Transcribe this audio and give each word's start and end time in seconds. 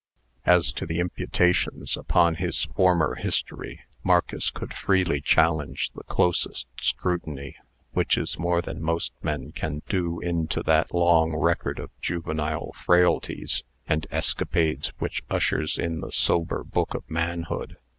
As 0.47 0.71
to 0.73 0.87
the 0.87 0.99
imputations 0.99 1.95
upon 1.95 2.33
his 2.37 2.63
former 2.75 3.13
history, 3.13 3.81
Marcus 4.03 4.49
could 4.49 4.73
freely 4.73 5.21
challenge 5.21 5.91
the 5.93 6.03
closest 6.05 6.65
scrutiny; 6.79 7.55
which 7.91 8.17
is 8.17 8.39
more 8.39 8.63
than 8.63 8.81
most 8.81 9.13
men 9.21 9.51
can 9.51 9.83
do 9.87 10.19
into 10.19 10.63
that 10.63 10.91
long 10.91 11.35
record 11.37 11.77
of 11.77 11.91
juvenile 12.01 12.71
frailties 12.71 13.63
and 13.87 14.07
escapades 14.09 14.87
which 14.97 15.21
ushers 15.29 15.77
in 15.77 15.99
the 16.01 16.11
sober 16.11 16.63
book 16.63 16.95
of 16.95 17.07
manhood. 17.07 17.77